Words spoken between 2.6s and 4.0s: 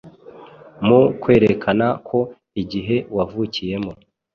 igihe wavukiyemo